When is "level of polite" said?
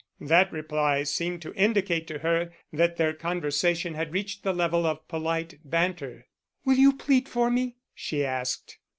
4.51-5.59